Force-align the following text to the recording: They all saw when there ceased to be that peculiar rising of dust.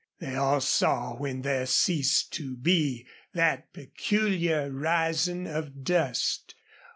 They 0.19 0.35
all 0.35 0.61
saw 0.61 1.13
when 1.15 1.43
there 1.43 1.67
ceased 1.67 2.33
to 2.33 2.55
be 2.55 3.05
that 3.35 3.71
peculiar 3.71 4.71
rising 4.71 5.45
of 5.45 5.83
dust. 5.83 6.55